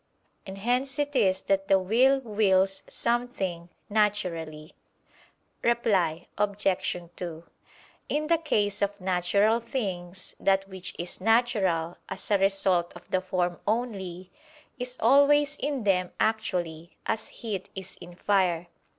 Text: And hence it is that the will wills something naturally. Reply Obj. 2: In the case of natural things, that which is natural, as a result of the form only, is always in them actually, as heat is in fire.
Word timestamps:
And 0.47 0.57
hence 0.57 0.97
it 0.97 1.15
is 1.15 1.43
that 1.43 1.67
the 1.67 1.77
will 1.77 2.21
wills 2.21 2.81
something 2.89 3.69
naturally. 3.87 4.73
Reply 5.61 6.27
Obj. 6.39 6.97
2: 7.17 7.43
In 8.09 8.25
the 8.25 8.39
case 8.39 8.81
of 8.81 8.99
natural 8.99 9.59
things, 9.59 10.35
that 10.39 10.67
which 10.67 10.95
is 10.97 11.21
natural, 11.21 11.99
as 12.09 12.31
a 12.31 12.39
result 12.39 12.95
of 12.95 13.11
the 13.11 13.21
form 13.21 13.59
only, 13.67 14.31
is 14.79 14.97
always 14.99 15.55
in 15.57 15.83
them 15.83 16.11
actually, 16.19 16.97
as 17.05 17.27
heat 17.27 17.69
is 17.75 17.95
in 18.01 18.15
fire. 18.15 18.69